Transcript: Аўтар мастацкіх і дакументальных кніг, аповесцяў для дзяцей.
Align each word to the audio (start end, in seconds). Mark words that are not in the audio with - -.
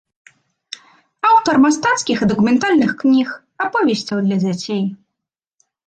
Аўтар 1.33 1.55
мастацкіх 1.67 2.17
і 2.25 2.29
дакументальных 2.33 2.91
кніг, 3.05 3.27
аповесцяў 3.69 4.17
для 4.29 4.37
дзяцей. 4.45 4.83